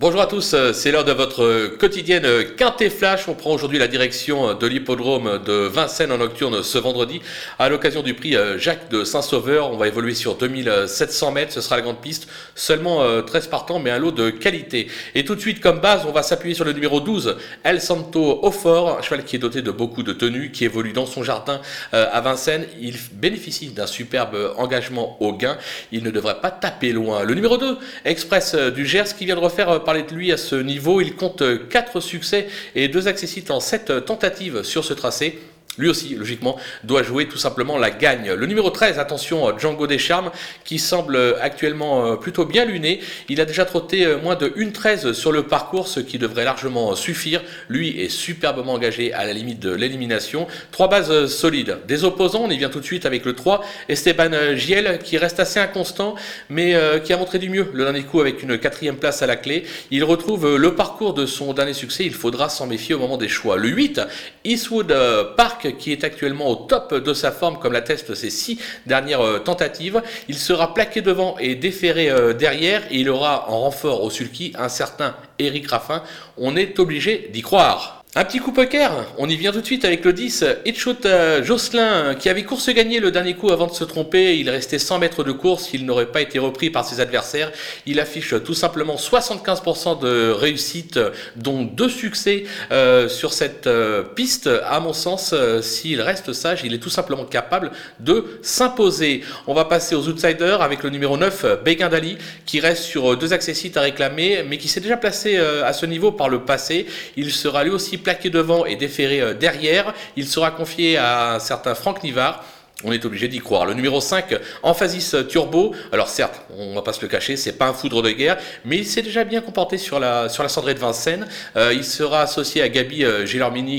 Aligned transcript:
Bonjour 0.00 0.22
à 0.22 0.26
tous, 0.26 0.54
euh, 0.54 0.72
c'est 0.72 0.92
l'heure 0.92 1.04
de 1.04 1.12
votre 1.12 1.76
quotidienne 1.76 2.26
Quintet 2.56 2.88
Flash. 2.88 3.28
On 3.28 3.34
prend 3.34 3.50
aujourd'hui 3.50 3.78
la 3.78 3.86
direction 3.86 4.54
de 4.54 4.66
l'hippodrome 4.66 5.42
de 5.44 5.66
Vincennes 5.66 6.10
en 6.10 6.16
nocturne 6.16 6.62
ce 6.62 6.78
vendredi 6.78 7.20
à 7.58 7.68
l'occasion 7.68 8.02
du 8.02 8.14
prix 8.14 8.34
euh, 8.34 8.56
Jacques 8.56 8.88
de 8.88 9.04
Saint-Sauveur. 9.04 9.70
On 9.70 9.76
va 9.76 9.88
évoluer 9.88 10.14
sur 10.14 10.36
2700 10.36 11.32
mètres, 11.32 11.52
ce 11.52 11.60
sera 11.60 11.76
la 11.76 11.82
grande 11.82 12.00
piste. 12.00 12.28
Seulement 12.54 13.04
13 13.20 13.44
euh, 13.44 13.50
partants, 13.50 13.78
mais 13.78 13.90
un 13.90 13.98
lot 13.98 14.10
de 14.10 14.30
qualité. 14.30 14.86
Et 15.14 15.26
tout 15.26 15.34
de 15.34 15.40
suite, 15.42 15.60
comme 15.60 15.80
base, 15.80 16.06
on 16.08 16.12
va 16.12 16.22
s'appuyer 16.22 16.54
sur 16.54 16.64
le 16.64 16.72
numéro 16.72 17.00
12, 17.00 17.36
El 17.62 17.82
Santo 17.82 18.42
Aufort, 18.42 19.00
un 19.00 19.02
cheval 19.02 19.22
qui 19.26 19.36
est 19.36 19.38
doté 19.38 19.60
de 19.60 19.70
beaucoup 19.70 20.02
de 20.02 20.14
tenues, 20.14 20.50
qui 20.50 20.64
évolue 20.64 20.94
dans 20.94 21.04
son 21.04 21.22
jardin 21.22 21.60
à 21.92 22.20
Vincennes. 22.22 22.64
Il 22.80 22.94
bénéficie 23.12 23.68
d'un 23.68 23.86
superbe 23.86 24.54
engagement 24.56 25.18
au 25.20 25.34
gain. 25.34 25.58
Il 25.92 26.04
ne 26.04 26.10
devrait 26.10 26.40
pas 26.40 26.50
taper 26.50 26.92
loin. 26.92 27.22
Le 27.22 27.34
numéro 27.34 27.58
2, 27.58 27.76
Express 28.06 28.54
du 28.54 28.86
Gers, 28.86 29.14
qui 29.14 29.26
vient 29.26 29.34
de 29.34 29.40
refaire 29.40 29.84
parler 29.90 30.04
de 30.04 30.14
lui 30.14 30.30
à 30.30 30.36
ce 30.36 30.54
niveau. 30.54 31.00
Il 31.00 31.16
compte 31.16 31.42
4 31.68 31.98
succès 31.98 32.46
et 32.76 32.86
2 32.86 33.08
accessites 33.08 33.50
en 33.50 33.58
7 33.58 34.04
tentatives 34.04 34.62
sur 34.62 34.84
ce 34.84 34.94
tracé 34.94 35.40
lui 35.78 35.88
aussi, 35.88 36.14
logiquement, 36.16 36.58
doit 36.84 37.02
jouer 37.02 37.28
tout 37.28 37.38
simplement 37.38 37.78
la 37.78 37.90
gagne. 37.90 38.32
Le 38.32 38.46
numéro 38.46 38.70
13, 38.70 38.98
attention, 38.98 39.56
Django 39.56 39.86
Descharmes, 39.86 40.32
qui 40.64 40.78
semble 40.78 41.36
actuellement 41.40 42.06
euh, 42.06 42.16
plutôt 42.16 42.44
bien 42.44 42.64
luné. 42.64 43.00
Il 43.28 43.40
a 43.40 43.44
déjà 43.44 43.64
trotté 43.64 44.04
euh, 44.04 44.18
moins 44.18 44.34
de 44.34 44.48
1-13 44.48 45.12
sur 45.12 45.30
le 45.30 45.44
parcours, 45.44 45.86
ce 45.86 46.00
qui 46.00 46.18
devrait 46.18 46.44
largement 46.44 46.96
suffire. 46.96 47.40
Lui 47.68 48.00
est 48.00 48.08
superbement 48.08 48.74
engagé 48.74 49.12
à 49.12 49.24
la 49.24 49.32
limite 49.32 49.60
de 49.60 49.72
l'élimination. 49.72 50.48
Trois 50.72 50.88
bases 50.88 51.10
euh, 51.10 51.26
solides. 51.28 51.78
Des 51.86 52.02
opposants, 52.02 52.42
on 52.44 52.50
y 52.50 52.58
vient 52.58 52.68
tout 52.68 52.80
de 52.80 52.84
suite 52.84 53.06
avec 53.06 53.24
le 53.24 53.34
3, 53.34 53.64
Esteban 53.88 54.56
Giel, 54.56 54.98
qui 55.04 55.18
reste 55.18 55.38
assez 55.38 55.60
inconstant, 55.60 56.14
mais 56.48 56.74
qui 57.04 57.12
a 57.12 57.16
montré 57.16 57.38
du 57.38 57.48
mieux 57.48 57.68
le 57.72 57.84
dernier 57.84 58.02
coup 58.02 58.20
avec 58.20 58.42
une 58.42 58.58
quatrième 58.58 58.96
place 58.96 59.22
à 59.22 59.26
la 59.26 59.36
clé. 59.36 59.64
Il 59.90 60.04
retrouve 60.04 60.56
le 60.56 60.74
parcours 60.74 61.14
de 61.14 61.26
son 61.26 61.52
dernier 61.52 61.72
succès, 61.74 62.04
il 62.04 62.14
faudra 62.14 62.48
s'en 62.48 62.66
méfier 62.66 62.94
au 62.94 62.98
moment 62.98 63.16
des 63.16 63.28
choix. 63.28 63.56
Le 63.56 63.68
8, 63.68 64.00
Eastwood 64.44 64.94
Park, 65.36 65.59
qui 65.78 65.92
est 65.92 66.04
actuellement 66.04 66.48
au 66.48 66.56
top 66.56 66.94
de 66.94 67.14
sa 67.14 67.32
forme, 67.32 67.58
comme 67.58 67.72
l'attestent 67.72 68.14
ses 68.14 68.30
six 68.30 68.60
dernières 68.86 69.20
euh, 69.20 69.38
tentatives. 69.38 70.02
Il 70.28 70.36
sera 70.36 70.74
plaqué 70.74 71.02
devant 71.02 71.36
et 71.38 71.54
déféré 71.54 72.10
euh, 72.10 72.32
derrière, 72.32 72.82
et 72.90 72.98
il 72.98 73.10
aura 73.10 73.50
en 73.50 73.60
renfort 73.60 74.02
au 74.02 74.10
sulky 74.10 74.52
un 74.58 74.68
certain 74.68 75.14
Eric 75.38 75.68
Raffin. 75.68 76.02
On 76.36 76.56
est 76.56 76.78
obligé 76.78 77.30
d'y 77.32 77.42
croire. 77.42 77.99
Un 78.16 78.24
petit 78.24 78.40
coup 78.40 78.50
poker, 78.50 79.06
on 79.18 79.28
y 79.28 79.36
vient 79.36 79.52
tout 79.52 79.60
de 79.60 79.66
suite 79.66 79.84
avec 79.84 80.04
le 80.04 80.12
10, 80.12 80.44
Hitchut 80.64 80.96
euh, 81.04 81.44
Jocelyn, 81.44 82.16
qui 82.16 82.28
avait 82.28 82.42
course 82.42 82.68
gagné 82.70 82.98
le 82.98 83.12
dernier 83.12 83.34
coup 83.34 83.52
avant 83.52 83.68
de 83.68 83.72
se 83.72 83.84
tromper, 83.84 84.36
il 84.36 84.50
restait 84.50 84.80
100 84.80 84.98
mètres 84.98 85.22
de 85.22 85.30
course, 85.30 85.70
il 85.74 85.86
n'aurait 85.86 86.10
pas 86.10 86.20
été 86.20 86.40
repris 86.40 86.70
par 86.70 86.84
ses 86.84 86.98
adversaires, 86.98 87.52
il 87.86 88.00
affiche 88.00 88.34
tout 88.42 88.52
simplement 88.52 88.96
75% 88.96 90.00
de 90.00 90.30
réussite, 90.32 90.98
dont 91.36 91.62
deux 91.62 91.88
succès 91.88 92.46
euh, 92.72 93.08
sur 93.08 93.32
cette 93.32 93.68
euh, 93.68 94.02
piste, 94.02 94.50
à 94.64 94.80
mon 94.80 94.92
sens, 94.92 95.32
s'il 95.60 96.00
reste 96.00 96.32
sage, 96.32 96.62
il 96.64 96.74
est 96.74 96.78
tout 96.78 96.90
simplement 96.90 97.24
capable 97.24 97.70
de 98.00 98.40
s'imposer. 98.42 99.22
On 99.46 99.54
va 99.54 99.66
passer 99.66 99.94
aux 99.94 100.08
outsiders 100.08 100.62
avec 100.62 100.82
le 100.82 100.90
numéro 100.90 101.16
9, 101.16 101.62
Begindali, 101.64 102.18
qui 102.44 102.58
reste 102.58 102.82
sur 102.82 103.16
deux 103.16 103.32
accessites 103.32 103.76
à 103.76 103.82
réclamer, 103.82 104.42
mais 104.48 104.58
qui 104.58 104.66
s'est 104.66 104.80
déjà 104.80 104.96
placé 104.96 105.36
à 105.36 105.72
ce 105.72 105.86
niveau 105.86 106.10
par 106.10 106.28
le 106.28 106.40
passé, 106.40 106.86
il 107.16 107.30
sera 107.30 107.62
lui 107.62 107.70
aussi 107.70 107.99
plaqué 108.02 108.30
devant 108.30 108.64
et 108.66 108.76
déféré 108.76 109.20
euh, 109.20 109.34
derrière. 109.34 109.94
Il 110.16 110.26
sera 110.26 110.50
confié 110.50 110.96
à 110.96 111.34
un 111.34 111.38
certain 111.38 111.74
Franck 111.74 112.02
Nivard 112.02 112.44
on 112.84 112.92
est 112.92 113.04
obligé 113.04 113.28
d'y 113.28 113.38
croire. 113.38 113.66
Le 113.66 113.74
numéro 113.74 114.00
5, 114.00 114.38
Emphasis 114.62 115.16
Turbo. 115.28 115.74
Alors 115.92 116.08
certes, 116.08 116.42
on 116.56 116.74
va 116.74 116.82
pas 116.82 116.92
se 116.92 117.02
le 117.02 117.08
cacher, 117.08 117.36
c'est 117.36 117.52
pas 117.52 117.66
un 117.66 117.72
foudre 117.72 118.02
de 118.02 118.10
guerre, 118.10 118.38
mais 118.64 118.78
il 118.78 118.86
s'est 118.86 119.02
déjà 119.02 119.24
bien 119.24 119.40
comporté 119.40 119.78
sur 119.78 120.00
la, 120.00 120.28
sur 120.28 120.42
la 120.42 120.48
cendrée 120.48 120.74
de 120.74 120.78
Vincennes. 120.78 121.26
Euh, 121.56 121.72
il 121.74 121.84
sera 121.84 122.22
associé 122.22 122.62
à 122.62 122.68
Gabi 122.68 123.04
euh, 123.04 123.24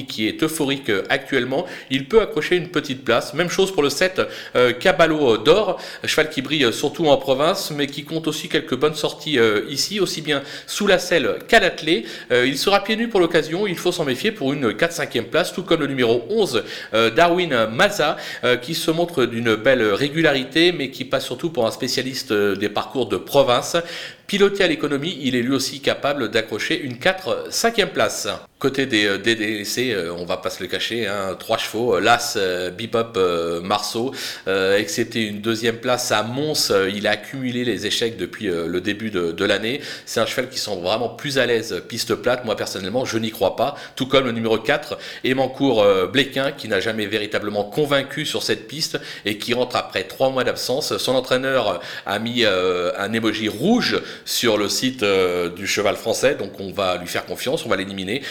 qui 0.08 0.28
est 0.28 0.44
euphorique 0.44 0.90
euh, 0.90 1.04
actuellement. 1.10 1.66
Il 1.90 2.08
peut 2.08 2.22
accrocher 2.22 2.56
une 2.58 2.70
petite 2.70 3.04
place. 3.04 3.34
Même 3.34 3.50
chose 3.50 3.72
pour 3.72 3.84
le 3.84 3.90
7, 3.90 4.22
euh, 4.56 4.74
Caballo 4.74 5.38
d'Or, 5.38 5.80
cheval 6.06 6.30
qui 6.30 6.42
brille 6.42 6.72
surtout 6.74 7.08
en 7.08 7.18
province, 7.18 7.72
mais 7.72 7.88
qui 7.88 8.04
compte 8.04 8.28
aussi 8.28 8.50
quelques 8.50 8.76
bonnes 8.76 8.96
sorties 8.96 9.40
ici, 9.70 10.00
aussi 10.00 10.22
bien 10.22 10.42
sous 10.68 10.88
la 10.88 11.00
selle 11.00 11.40
qu'à 11.48 11.60
l'attelé. 11.60 12.06
il 12.32 12.58
sera 12.58 12.84
pieds 12.84 12.96
nus 12.96 13.08
pour 13.08 13.20
l'occasion, 13.20 13.68
il 13.68 13.78
faut 13.78 13.92
s'en 13.92 14.06
méfier 14.06 14.32
pour 14.32 14.54
une 14.54 14.72
4-5e 14.72 15.24
place, 15.24 15.54
tout 15.54 15.64
comme 15.64 15.82
le 15.82 15.88
numéro 15.88 16.26
11, 16.30 16.64
Darwin 17.16 17.68
Maza, 17.68 18.18
qui 18.62 18.76
se 18.76 18.91
montre 18.92 19.26
d'une 19.26 19.56
belle 19.56 19.84
régularité, 19.84 20.72
mais 20.72 20.92
qui 20.92 21.06
passe 21.06 21.26
surtout 21.26 21.50
pour 21.50 21.66
un 21.66 21.72
spécialiste 21.72 22.34
des 22.34 22.70
parcours 22.70 23.08
de 23.08 23.18
province. 23.18 23.78
Piloté 24.32 24.64
à 24.64 24.68
l'économie, 24.68 25.18
il 25.24 25.36
est 25.36 25.42
lui 25.42 25.54
aussi 25.54 25.82
capable 25.82 26.32
d'accrocher 26.32 26.80
une 26.80 26.98
4 26.98 27.50
5e 27.50 27.88
place. 27.88 28.30
Côté 28.60 28.86
des 28.86 29.08
euh, 29.08 29.18
DDC, 29.18 29.92
euh, 29.92 30.14
on 30.16 30.24
va 30.24 30.38
pas 30.38 30.52
se 30.52 30.62
le 30.62 30.70
cacher, 30.70 31.08
hein, 31.08 31.36
trois 31.38 31.58
chevaux, 31.58 31.96
euh, 31.96 32.00
Las, 32.00 32.38
Bebop, 32.78 33.18
Marceau, 33.64 34.14
excepté 34.48 35.24
une 35.24 35.42
deuxième 35.42 35.78
place 35.78 36.12
à 36.14 36.24
Mons, 36.24 36.72
il 36.94 37.08
a 37.08 37.12
accumulé 37.12 37.66
les 37.66 37.88
échecs 37.88 38.18
depuis 38.18 38.46
le 38.46 38.80
début 38.80 39.10
de, 39.10 39.46
l'année. 39.46 39.82
C'est 40.06 40.20
un 40.20 40.26
cheval 40.26 40.48
qui 40.50 40.60
semble 40.60 40.84
vraiment 40.84 41.10
plus 41.10 41.40
à 41.40 41.46
l'aise 41.46 41.82
piste 41.88 42.14
plate. 42.16 42.46
Moi 42.46 42.56
personnellement, 42.56 43.04
je 43.04 43.18
n'y 43.18 43.32
crois 43.32 43.56
pas. 43.56 43.76
Tout 43.96 44.06
comme 44.06 44.26
le 44.26 44.32
numéro 44.32 44.58
4, 44.58 44.98
Emancourt 45.26 45.86
Bléquin, 46.12 46.52
qui 46.52 46.68
n'a 46.68 46.80
jamais 46.80 47.08
véritablement 47.08 47.64
convaincu 47.64 48.26
sur 48.26 48.44
cette 48.44 48.68
piste 48.68 49.00
et 49.26 49.38
qui 49.38 49.54
rentre 49.54 49.76
après 49.76 50.04
trois 50.04 50.30
mois 50.30 50.44
d'absence. 50.44 50.98
Son 50.98 51.16
entraîneur 51.16 51.82
a 52.06 52.20
mis 52.20 52.46
un 52.46 53.14
émoji 53.14 53.50
rouge 53.50 54.02
sur 54.26 54.58
le 54.58 54.70
site 54.70 55.04
du 55.56 55.68
cheval 55.68 55.96
français, 55.96 56.36
donc 56.36 56.60
on 56.60 56.72
va 56.72 56.98
lui 56.98 57.08
faire 57.08 57.26
confiance, 57.26 57.66
on 57.66 57.70
va 57.70 57.78
l'éliminer. 57.78 58.22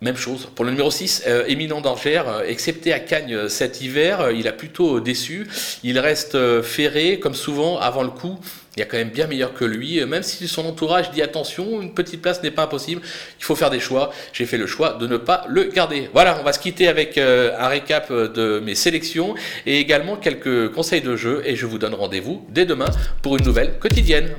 Même 0.00 0.16
chose. 0.16 0.48
Pour 0.54 0.64
le 0.64 0.70
numéro 0.70 0.92
6, 0.92 1.24
euh, 1.26 1.44
Éminent 1.48 1.80
d'Angers, 1.80 2.22
euh, 2.24 2.44
excepté 2.46 2.92
à 2.92 3.00
Cagnes 3.00 3.34
euh, 3.34 3.48
cet 3.48 3.80
hiver, 3.80 4.30
il 4.30 4.46
a 4.46 4.52
plutôt 4.52 5.00
déçu. 5.00 5.48
Il 5.82 5.98
reste 5.98 6.62
ferré, 6.62 7.18
comme 7.18 7.34
souvent, 7.34 7.80
avant 7.80 8.04
le 8.04 8.10
coup. 8.10 8.38
Il 8.76 8.80
y 8.80 8.82
a 8.84 8.86
quand 8.86 8.96
même 8.96 9.10
bien 9.10 9.26
meilleur 9.26 9.54
que 9.54 9.64
lui, 9.64 10.04
même 10.04 10.22
si 10.22 10.46
son 10.46 10.64
entourage 10.66 11.10
dit 11.10 11.20
attention, 11.20 11.82
une 11.82 11.94
petite 11.94 12.22
place 12.22 12.40
n'est 12.44 12.52
pas 12.52 12.62
impossible, 12.62 13.02
il 13.40 13.44
faut 13.44 13.56
faire 13.56 13.70
des 13.70 13.80
choix. 13.80 14.12
J'ai 14.32 14.46
fait 14.46 14.56
le 14.56 14.68
choix 14.68 14.92
de 14.92 15.08
ne 15.08 15.16
pas 15.16 15.44
le 15.48 15.64
garder. 15.64 16.08
Voilà, 16.12 16.38
on 16.40 16.44
va 16.44 16.52
se 16.52 16.60
quitter 16.60 16.86
avec 16.86 17.18
un 17.18 17.66
récap 17.66 18.12
de 18.12 18.60
mes 18.60 18.76
sélections 18.76 19.34
et 19.66 19.80
également 19.80 20.14
quelques 20.14 20.70
conseils 20.70 21.00
de 21.00 21.16
jeu 21.16 21.42
et 21.44 21.56
je 21.56 21.66
vous 21.66 21.78
donne 21.78 21.94
rendez-vous 21.94 22.46
dès 22.50 22.66
demain 22.66 22.90
pour 23.20 23.36
une 23.36 23.44
nouvelle 23.44 23.80
quotidienne. 23.80 24.36